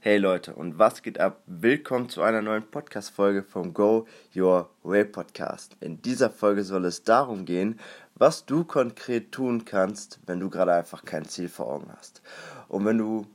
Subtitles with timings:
[0.00, 1.42] Hey Leute, und was geht ab?
[1.46, 5.76] Willkommen zu einer neuen Podcast-Folge vom Go Your Way Podcast.
[5.80, 7.80] In dieser Folge soll es darum gehen,
[8.14, 12.22] was du konkret tun kannst, wenn du gerade einfach kein Ziel vor Augen hast.
[12.68, 13.26] Und wenn du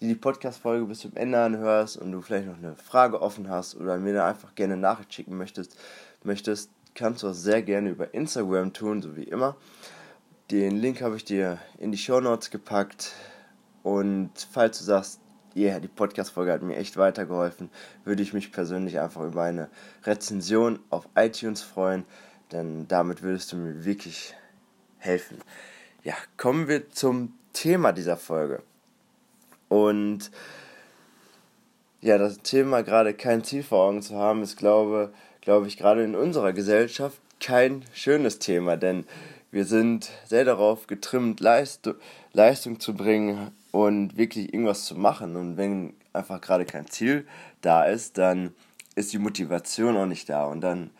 [0.00, 3.98] die Podcast-Folge bis zum Ende anhörst und du vielleicht noch eine Frage offen hast oder
[3.98, 5.76] mir da einfach gerne eine Nachricht schicken möchtest,
[6.22, 9.56] möchtest, kannst du das sehr gerne über Instagram tun, so wie immer.
[10.52, 13.12] Den Link habe ich dir in die Show Notes gepackt.
[13.82, 15.18] Und falls du sagst,
[15.56, 17.70] yeah, die Podcast-Folge hat mir echt weitergeholfen,
[18.04, 19.68] würde ich mich persönlich einfach über eine
[20.04, 22.04] Rezension auf iTunes freuen,
[22.52, 24.34] denn damit würdest du mir wirklich
[24.98, 25.38] helfen.
[26.04, 28.62] Ja, kommen wir zum Thema dieser Folge.
[29.68, 30.30] Und
[32.00, 36.02] ja, das Thema gerade kein Ziel vor Augen zu haben, ist, glaube, glaube ich, gerade
[36.02, 39.04] in unserer Gesellschaft kein schönes Thema, denn
[39.50, 41.94] wir sind sehr darauf getrimmt, Leistung,
[42.32, 45.34] Leistung zu bringen, und wirklich irgendwas zu machen.
[45.34, 47.26] Und wenn einfach gerade kein Ziel
[47.60, 48.54] da ist, dann
[48.94, 50.46] ist die Motivation auch nicht da.
[50.46, 50.90] Und dann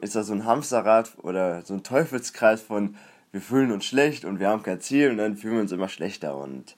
[0.00, 2.96] ist da so ein Hamsterrad oder so ein Teufelskreis von
[3.32, 5.90] wir fühlen uns schlecht und wir haben kein Ziel und dann fühlen wir uns immer
[5.90, 6.38] schlechter.
[6.38, 6.74] Und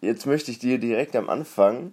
[0.00, 1.92] jetzt möchte ich dir direkt am Anfang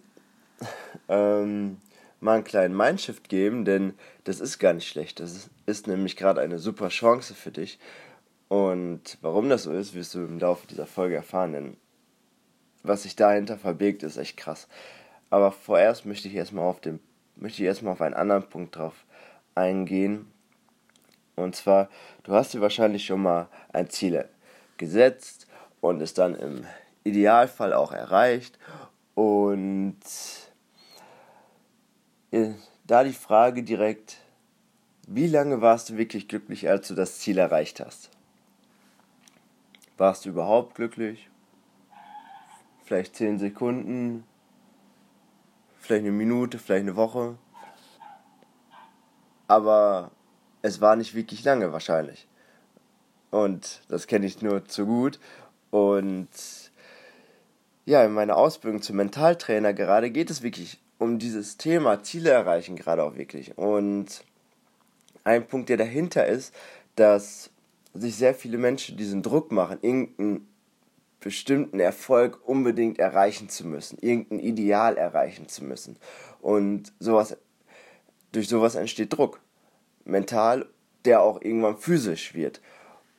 [1.10, 1.78] ähm,
[2.20, 5.20] mal einen kleinen Mindshift geben, denn das ist gar nicht schlecht.
[5.20, 7.80] Das ist, ist nämlich gerade eine super Chance für dich.
[8.52, 11.78] Und warum das so ist, wirst du im Laufe dieser Folge erfahren, denn
[12.84, 14.68] was sich dahinter verbirgt, ist echt krass.
[15.30, 17.00] Aber vorerst möchte ich erstmal auf dem,
[17.38, 19.06] möchte ich erstmal auf einen anderen Punkt drauf
[19.56, 20.30] eingehen.
[21.38, 21.88] Und zwar,
[22.24, 24.26] du hast dir wahrscheinlich schon mal ein Ziel
[24.76, 25.48] gesetzt
[25.80, 26.66] und es dann im
[27.06, 28.60] Idealfall auch erreicht.
[29.16, 30.02] Und
[32.32, 32.50] äh,
[32.84, 34.18] da die Frage direkt,
[35.08, 38.10] wie lange warst du wirklich glücklich, als du das Ziel erreicht hast?
[40.02, 41.30] Warst du überhaupt glücklich?
[42.84, 44.24] Vielleicht 10 Sekunden,
[45.78, 47.38] vielleicht eine Minute, vielleicht eine Woche.
[49.48, 50.10] Aber
[50.64, 52.28] es war nicht wirklich lange wahrscheinlich.
[53.30, 55.20] Und das kenne ich nur zu gut.
[55.70, 56.30] Und
[57.86, 62.76] ja, in meiner Ausbildung zum Mentaltrainer gerade geht es wirklich um dieses Thema Ziele erreichen
[62.76, 63.56] gerade auch wirklich.
[63.56, 64.24] Und
[65.24, 66.56] ein Punkt, der dahinter ist,
[66.96, 67.52] dass
[67.94, 70.48] sich sehr viele Menschen diesen Druck machen, irgendeinen
[71.20, 75.98] bestimmten Erfolg unbedingt erreichen zu müssen, irgendein Ideal erreichen zu müssen.
[76.42, 77.38] Und sowas,
[78.32, 79.40] durch sowas entsteht Druck.
[80.04, 80.66] Mental,
[81.06, 82.60] der auch irgendwann physisch wird.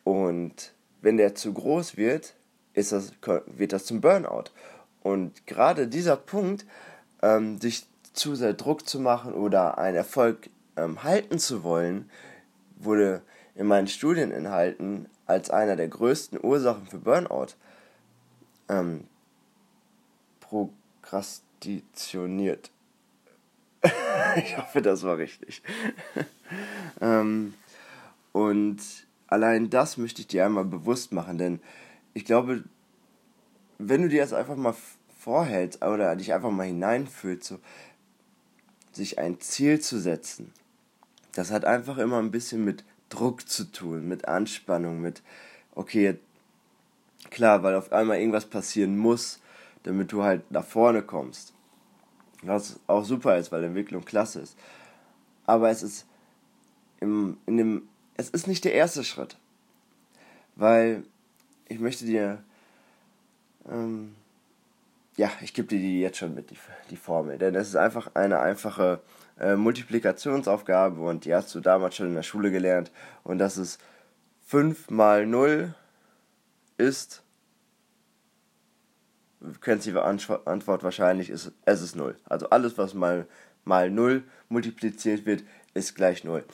[0.04, 2.34] Und wenn der zu groß wird,
[2.74, 3.12] ist das,
[3.46, 4.50] wird das zum Burnout.
[5.02, 6.64] Und gerade dieser Punkt,
[7.22, 12.10] ähm, sich zu sehr Druck zu machen oder einen Erfolg ähm, halten zu wollen,
[12.76, 13.22] wurde
[13.54, 17.48] in meinen Studieninhalten als einer der größten Ursachen für Burnout
[18.68, 19.04] ähm,
[20.40, 22.70] prokrastitioniert.
[24.36, 25.62] ich hoffe, das war richtig.
[27.00, 27.54] ähm,
[28.32, 28.78] und
[29.26, 31.60] allein das möchte ich dir einmal bewusst machen, denn
[32.14, 32.62] ich glaube,
[33.78, 34.74] wenn du dir das einfach mal
[35.18, 37.58] vorhältst oder dich einfach mal hineinfühlst, so
[38.92, 40.52] sich ein Ziel zu setzen,
[41.34, 45.22] das hat einfach immer ein bisschen mit Druck zu tun, mit Anspannung, mit,
[45.74, 46.18] okay,
[47.30, 49.40] klar, weil auf einmal irgendwas passieren muss,
[49.82, 51.52] damit du halt nach vorne kommst.
[52.42, 54.56] Was auch super ist, weil Entwicklung klasse ist.
[55.44, 56.06] Aber es ist
[57.00, 59.36] im, in dem, es ist nicht der erste Schritt.
[60.56, 61.04] Weil
[61.68, 62.42] ich möchte dir,
[63.68, 64.14] ähm,
[65.16, 66.58] ja, ich gebe dir die jetzt schon mit, die,
[66.90, 67.38] die Formel.
[67.38, 69.00] Denn es ist einfach eine einfache
[69.38, 72.90] äh, Multiplikationsaufgabe und die hast du damals schon in der Schule gelernt.
[73.22, 73.80] Und das ist
[74.46, 75.74] 5 mal 0
[76.78, 77.22] ist,
[79.40, 82.16] du kennst die Antwort wahrscheinlich, ist, es ist 0.
[82.24, 83.26] Also alles, was mal,
[83.64, 85.44] mal 0 multipliziert wird,
[85.74, 86.44] ist gleich 0.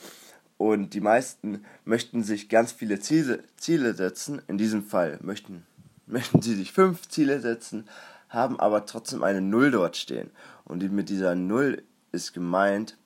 [0.57, 4.43] Und die meisten möchten sich ganz viele Ziele, Ziele setzen.
[4.49, 5.65] In diesem Fall möchten,
[6.07, 7.89] möchten sie sich fünf Ziele setzen,
[8.29, 10.31] haben aber trotzdem eine Null dort stehen.
[10.65, 11.83] Und mit dieser Null
[12.13, 12.97] ist gemeint,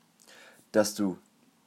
[0.72, 1.18] dass du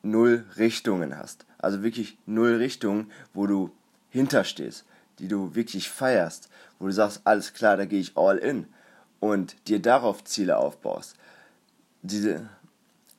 [0.04, 1.46] null Richtungen hast.
[1.58, 3.72] Also wirklich null Richtungen, wo du
[4.10, 4.86] hinterstehst,
[5.20, 6.50] die du wirklich feierst,
[6.80, 8.68] wo du sagst, alles klar, da gehe ich all in
[9.20, 11.16] und dir darauf Ziele aufbaust.
[12.02, 12.50] Diese,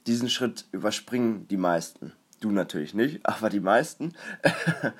[0.06, 2.12] diesen Schritt überspringen die meisten.
[2.40, 4.14] Du natürlich nicht, aber die meisten.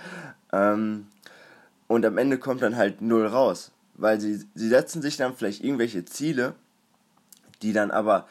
[0.53, 1.07] ähm,
[1.87, 5.65] und am Ende kommt dann halt null raus, weil sie, sie setzen sich dann vielleicht
[5.65, 6.55] irgendwelche Ziele,
[7.63, 8.27] die dann aber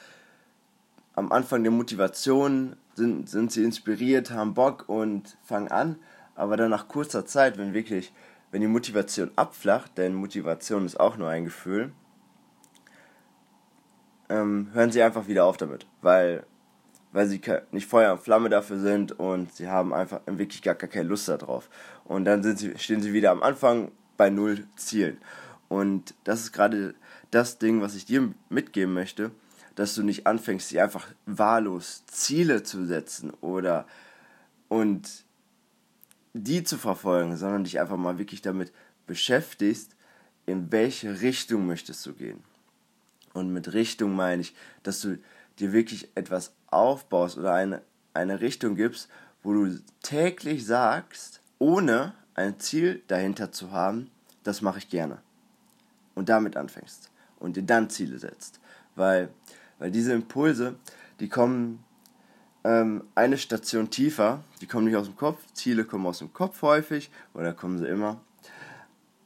[1.15, 5.97] am Anfang der Motivation sind, sind sie inspiriert, haben Bock und fangen an,
[6.35, 8.13] aber dann nach kurzer Zeit, wenn wirklich,
[8.51, 11.91] wenn die Motivation abflacht, denn Motivation ist auch nur ein Gefühl,
[14.29, 16.45] ähm, hören sie einfach wieder auf damit, weil,
[17.11, 17.41] weil sie
[17.71, 21.27] nicht Feuer und Flamme dafür sind und sie haben einfach wirklich gar, gar keine Lust
[21.27, 21.69] darauf.
[22.03, 25.17] Und dann sind sie, stehen sie wieder am Anfang bei null Zielen.
[25.75, 26.95] Und das ist gerade
[27.31, 29.31] das Ding, was ich dir mitgeben möchte,
[29.75, 33.85] dass du nicht anfängst, dir einfach wahllos Ziele zu setzen oder
[34.69, 35.25] und
[36.31, 38.71] die zu verfolgen, sondern dich einfach mal wirklich damit
[39.05, 39.97] beschäftigst,
[40.45, 42.41] in welche Richtung möchtest du gehen.
[43.33, 45.17] Und mit Richtung meine ich, dass du
[45.59, 47.81] dir wirklich etwas aufbaust oder eine,
[48.13, 49.09] eine Richtung gibst,
[49.43, 54.09] wo du täglich sagst, ohne ein Ziel dahinter zu haben,
[54.43, 55.21] das mache ich gerne.
[56.15, 58.59] Und damit anfängst und dir dann Ziele setzt.
[58.95, 59.29] Weil,
[59.79, 60.75] weil diese Impulse,
[61.19, 61.83] die kommen
[62.63, 66.61] ähm, eine Station tiefer, die kommen nicht aus dem Kopf, Ziele kommen aus dem Kopf
[66.61, 68.19] häufig, oder kommen sie immer.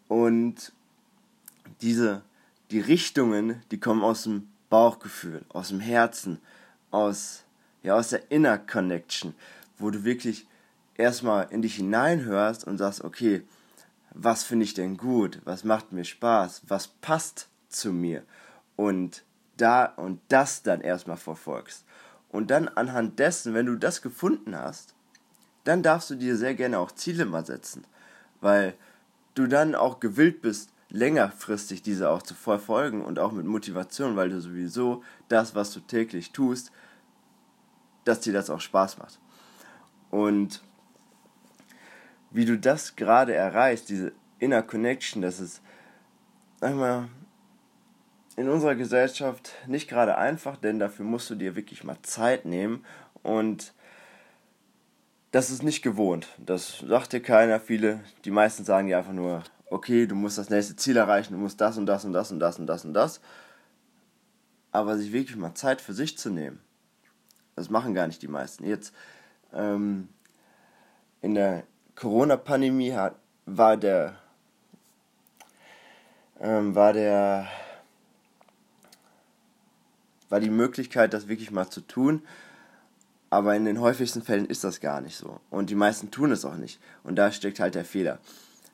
[0.08, 0.74] Und
[1.82, 2.24] diese,
[2.72, 6.40] die Richtungen, die kommen aus dem Bauchgefühl, aus dem Herzen,
[6.92, 7.44] aus,
[7.84, 9.34] ja, aus der Inner Connection,
[9.78, 10.48] wo du wirklich
[10.96, 13.44] erstmal in dich hineinhörst und sagst, okay,
[14.22, 18.24] was finde ich denn gut, was macht mir Spaß, was passt zu mir
[18.76, 19.24] und
[19.58, 21.86] da und das dann erstmal verfolgst.
[22.30, 24.94] Und dann anhand dessen, wenn du das gefunden hast,
[25.64, 27.86] dann darfst du dir sehr gerne auch Ziele mal setzen,
[28.42, 28.76] weil
[29.36, 34.30] du dann auch gewillt bist, längerfristig diese auch zu verfolgen und auch mit Motivation, weil
[34.30, 36.72] du sowieso das, was du täglich tust,
[38.06, 39.20] dass dir das auch Spaß macht.
[40.10, 40.62] Und
[42.32, 45.62] wie du das gerade erreichst, diese Inner Connection, das ist,
[46.60, 47.10] sag mal,
[48.36, 52.86] in unserer Gesellschaft nicht gerade einfach, denn dafür musst du dir wirklich mal Zeit nehmen
[53.22, 53.74] und
[55.32, 56.28] das ist nicht gewohnt.
[56.38, 57.60] Das sagt dir keiner.
[57.60, 61.40] Viele, die meisten sagen dir einfach nur, okay, du musst das nächste Ziel erreichen, du
[61.40, 63.22] musst das und das und das und das und das und das.
[64.72, 66.60] Aber sich wirklich mal Zeit für sich zu nehmen,
[67.56, 68.66] das machen gar nicht die meisten.
[68.66, 68.94] Jetzt
[69.54, 70.10] ähm,
[71.22, 71.64] in der
[72.00, 72.96] Corona-Pandemie
[73.46, 74.18] war der
[76.40, 77.46] ähm, war der
[80.30, 82.22] war die Möglichkeit, das wirklich mal zu tun.
[83.30, 85.42] Aber in den häufigsten Fällen ist das gar nicht so.
[85.50, 86.80] Und die meisten tun es auch nicht.
[87.04, 88.20] Und da steckt halt der Fehler.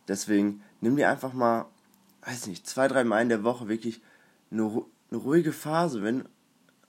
[0.07, 1.66] Deswegen nimm dir einfach mal,
[2.25, 4.01] weiß nicht, zwei, drei Mal in der Woche wirklich
[4.51, 6.25] eine, eine ruhige Phase wenn,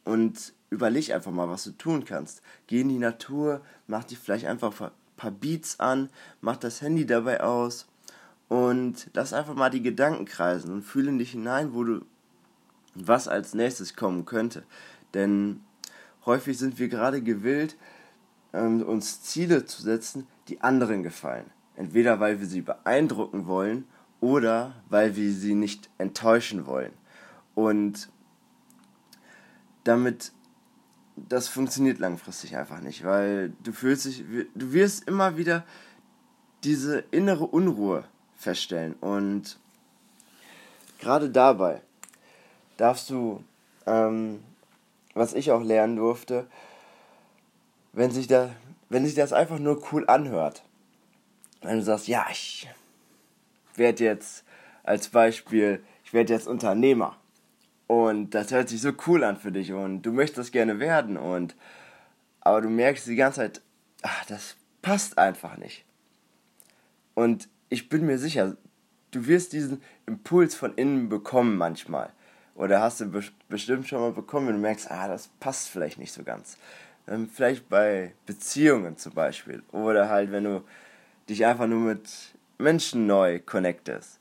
[0.04, 2.42] und überleg einfach mal, was du tun kannst.
[2.66, 6.10] Geh in die Natur, mach dir vielleicht einfach ein paar Beats an,
[6.40, 7.86] mach das Handy dabei aus
[8.48, 12.04] und lass einfach mal die Gedanken kreisen und fühle in dich hinein, wo du
[12.94, 14.64] was als nächstes kommen könnte.
[15.14, 15.60] Denn
[16.24, 17.76] häufig sind wir gerade gewillt,
[18.52, 21.50] ähm, uns Ziele zu setzen, die anderen gefallen.
[21.76, 23.84] Entweder weil wir sie beeindrucken wollen
[24.20, 26.92] oder weil wir sie nicht enttäuschen wollen.
[27.54, 28.08] Und
[29.84, 30.32] damit,
[31.16, 34.24] das funktioniert langfristig einfach nicht, weil du fühlst dich,
[34.54, 35.64] du wirst immer wieder
[36.62, 38.04] diese innere Unruhe
[38.36, 38.94] feststellen.
[38.94, 39.58] Und
[40.98, 41.80] gerade dabei
[42.76, 43.42] darfst du,
[43.86, 44.42] ähm,
[45.14, 46.46] was ich auch lernen durfte,
[47.92, 48.54] wenn sich, da,
[48.90, 50.62] wenn sich das einfach nur cool anhört,
[51.62, 52.68] wenn du sagst, ja, ich
[53.74, 54.44] werde jetzt
[54.82, 57.16] als Beispiel, ich werde jetzt Unternehmer
[57.86, 61.16] und das hört sich so cool an für dich und du möchtest das gerne werden
[61.16, 61.54] und
[62.40, 63.60] aber du merkst die ganze Zeit,
[64.02, 65.84] ach, das passt einfach nicht.
[67.14, 68.56] Und ich bin mir sicher,
[69.10, 72.12] du wirst diesen Impuls von innen bekommen manchmal.
[72.54, 76.12] Oder hast du bestimmt schon mal bekommen, wenn du merkst, ah, das passt vielleicht nicht
[76.12, 76.56] so ganz.
[77.08, 79.62] Ähm, vielleicht bei Beziehungen zum Beispiel.
[79.72, 80.62] Oder halt, wenn du
[81.28, 82.08] dich einfach nur mit
[82.58, 84.20] Menschen neu connectest.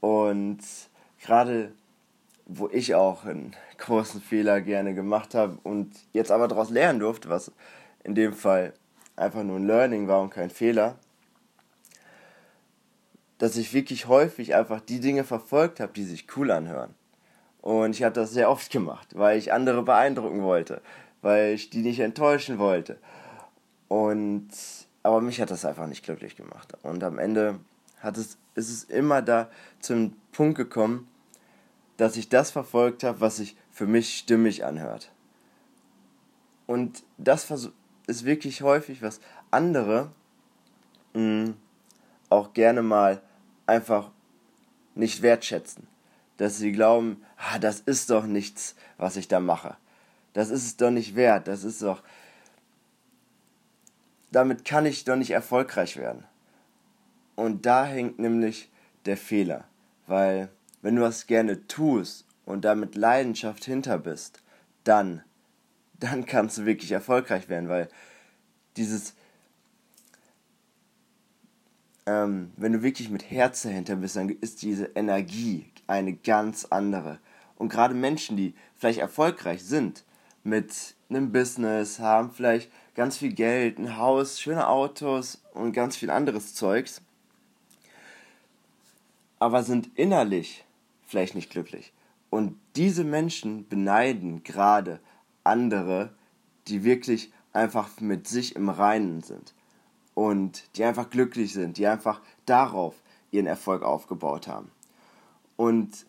[0.00, 0.60] Und
[1.20, 1.72] gerade
[2.46, 7.28] wo ich auch einen großen Fehler gerne gemacht habe und jetzt aber daraus lernen durfte,
[7.28, 7.52] was
[8.02, 8.74] in dem Fall
[9.16, 10.96] einfach nur ein Learning war und kein Fehler,
[13.38, 16.94] dass ich wirklich häufig einfach die Dinge verfolgt habe, die sich cool anhören.
[17.60, 20.82] Und ich habe das sehr oft gemacht, weil ich andere beeindrucken wollte,
[21.22, 22.98] weil ich die nicht enttäuschen wollte.
[23.88, 24.48] Und
[25.02, 26.72] aber mich hat das einfach nicht glücklich gemacht.
[26.82, 27.60] Und am Ende
[28.00, 31.06] hat es, ist es immer da zum Punkt gekommen,
[31.96, 35.12] dass ich das verfolgt habe, was sich für mich stimmig anhört.
[36.66, 37.50] Und das
[38.06, 39.20] ist wirklich häufig, was
[39.50, 40.10] andere
[41.12, 41.54] mh, mm,
[42.30, 43.22] auch gerne mal
[43.66, 44.10] einfach
[44.94, 45.86] nicht wertschätzen.
[46.36, 49.76] Dass sie glauben, ah, das ist doch nichts, was ich da mache.
[50.32, 51.46] Das ist es doch nicht wert.
[51.46, 52.02] Das ist doch.
[54.32, 56.24] Damit kann ich doch nicht erfolgreich werden.
[57.36, 58.68] Und da hängt nämlich
[59.06, 59.64] der Fehler.
[60.08, 60.48] Weil,
[60.84, 64.42] wenn du was gerne tust und da mit Leidenschaft hinter bist
[64.84, 65.22] dann,
[65.98, 67.88] dann kannst du wirklich erfolgreich werden, weil
[68.76, 69.14] dieses,
[72.04, 77.18] ähm, wenn du wirklich mit Herz dahinter bist, dann ist diese Energie eine ganz andere.
[77.56, 80.04] Und gerade Menschen, die vielleicht erfolgreich sind
[80.42, 86.10] mit einem Business, haben vielleicht ganz viel Geld, ein Haus, schöne Autos und ganz viel
[86.10, 87.00] anderes Zeugs,
[89.38, 90.63] aber sind innerlich
[91.14, 91.92] vielleicht nicht glücklich.
[92.28, 94.98] Und diese Menschen beneiden gerade
[95.44, 96.12] andere,
[96.66, 99.54] die wirklich einfach mit sich im Reinen sind
[100.14, 102.96] und die einfach glücklich sind, die einfach darauf
[103.30, 104.72] ihren Erfolg aufgebaut haben.
[105.54, 106.04] Und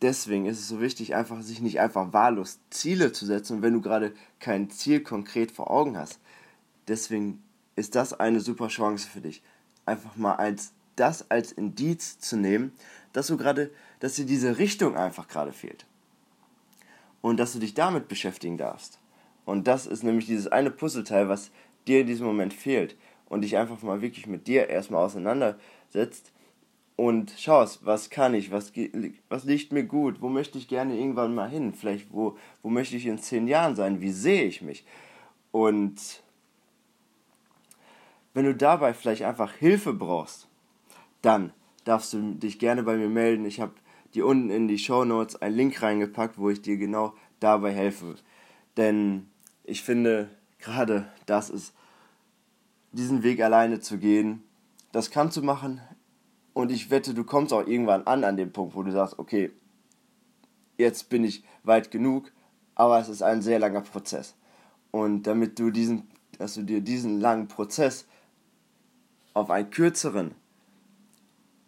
[0.00, 3.82] deswegen ist es so wichtig, einfach sich nicht einfach wahllos Ziele zu setzen, wenn du
[3.82, 6.20] gerade kein Ziel konkret vor Augen hast.
[6.86, 7.42] Deswegen
[7.76, 9.42] ist das eine super Chance für dich,
[9.84, 12.72] einfach mal als das als Indiz zu nehmen,
[13.12, 15.86] dass du gerade, dass dir diese Richtung einfach gerade fehlt.
[17.20, 18.98] Und dass du dich damit beschäftigen darfst.
[19.44, 21.50] Und das ist nämlich dieses eine Puzzleteil, was
[21.86, 22.96] dir in diesem Moment fehlt.
[23.28, 26.32] Und dich einfach mal wirklich mit dir erstmal auseinandersetzt
[26.98, 28.72] und schaust, was kann ich, was,
[29.28, 32.96] was liegt mir gut, wo möchte ich gerne irgendwann mal hin, vielleicht wo, wo möchte
[32.96, 34.84] ich in zehn Jahren sein, wie sehe ich mich.
[35.52, 36.22] Und
[38.34, 40.48] wenn du dabei vielleicht einfach Hilfe brauchst,
[41.22, 41.52] dann
[41.84, 43.44] darfst du dich gerne bei mir melden.
[43.44, 43.72] Ich habe
[44.14, 48.16] dir unten in die Show Notes einen Link reingepackt, wo ich dir genau dabei helfe.
[48.76, 49.28] Denn
[49.64, 51.74] ich finde, gerade das ist,
[52.92, 54.42] diesen Weg alleine zu gehen,
[54.92, 55.80] das kannst du machen,
[56.58, 59.52] und ich wette, du kommst auch irgendwann an an dem Punkt, wo du sagst, okay,
[60.76, 62.32] jetzt bin ich weit genug,
[62.74, 64.34] aber es ist ein sehr langer Prozess.
[64.90, 68.08] Und damit du diesen, dass du dir diesen langen Prozess
[69.34, 70.34] auf einen kürzeren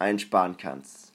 [0.01, 1.13] einsparen kannst,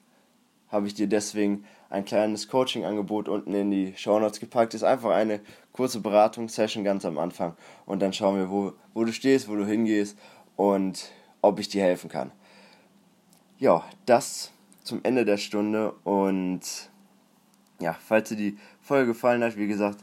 [0.69, 4.75] habe ich dir deswegen ein kleines Coaching-Angebot unten in die Show Notes gepackt.
[4.75, 5.40] Ist einfach eine
[5.73, 7.57] kurze Beratungssession ganz am Anfang.
[7.85, 10.19] Und dann schauen wir, wo, wo du stehst, wo du hingehst
[10.57, 11.11] und
[11.43, 12.33] ob ich dir helfen kann.
[13.59, 14.52] Ja, das
[14.83, 15.93] zum Ende der Stunde.
[16.05, 16.61] Und
[17.81, 19.99] ja, falls dir die Folge gefallen hat, wie gesagt,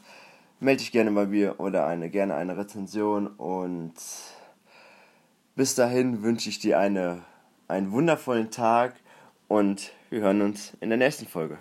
[0.60, 3.28] melde dich gerne bei mir oder eine, gerne eine Rezension.
[3.28, 3.94] Und
[5.56, 7.22] bis dahin wünsche ich dir eine,
[7.74, 8.96] einen wundervollen Tag
[9.48, 11.58] und wir hören uns in der nächsten Folge.